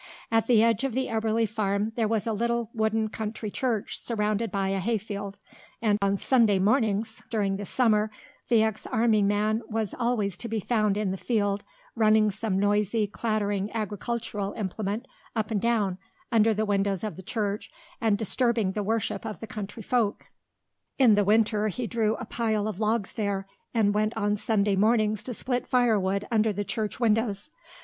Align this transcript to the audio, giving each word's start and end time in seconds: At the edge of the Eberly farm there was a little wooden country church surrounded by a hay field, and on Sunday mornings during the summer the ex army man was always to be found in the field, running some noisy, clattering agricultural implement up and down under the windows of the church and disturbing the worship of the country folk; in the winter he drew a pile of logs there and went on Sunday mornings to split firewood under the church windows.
At 0.31 0.47
the 0.47 0.63
edge 0.63 0.83
of 0.83 0.93
the 0.93 1.09
Eberly 1.09 1.47
farm 1.47 1.91
there 1.95 2.07
was 2.07 2.25
a 2.25 2.33
little 2.33 2.71
wooden 2.73 3.07
country 3.09 3.51
church 3.51 3.99
surrounded 3.99 4.49
by 4.49 4.69
a 4.69 4.79
hay 4.79 4.97
field, 4.97 5.37
and 5.79 5.99
on 6.01 6.17
Sunday 6.17 6.57
mornings 6.57 7.21
during 7.29 7.57
the 7.57 7.65
summer 7.67 8.09
the 8.49 8.63
ex 8.63 8.87
army 8.87 9.21
man 9.21 9.61
was 9.69 9.93
always 9.93 10.37
to 10.37 10.49
be 10.49 10.59
found 10.59 10.97
in 10.97 11.11
the 11.11 11.17
field, 11.17 11.63
running 11.95 12.31
some 12.31 12.59
noisy, 12.59 13.05
clattering 13.05 13.71
agricultural 13.75 14.53
implement 14.53 15.07
up 15.35 15.51
and 15.51 15.61
down 15.61 15.99
under 16.31 16.51
the 16.51 16.65
windows 16.65 17.03
of 17.03 17.15
the 17.15 17.21
church 17.21 17.69
and 18.01 18.17
disturbing 18.17 18.71
the 18.71 18.81
worship 18.81 19.23
of 19.23 19.39
the 19.39 19.45
country 19.45 19.83
folk; 19.83 20.31
in 20.97 21.13
the 21.13 21.23
winter 21.23 21.67
he 21.67 21.85
drew 21.85 22.15
a 22.15 22.25
pile 22.25 22.67
of 22.67 22.79
logs 22.79 23.13
there 23.13 23.45
and 23.71 23.93
went 23.93 24.17
on 24.17 24.35
Sunday 24.35 24.75
mornings 24.75 25.21
to 25.21 25.31
split 25.35 25.67
firewood 25.67 26.27
under 26.31 26.51
the 26.51 26.63
church 26.65 26.99
windows. 26.99 27.51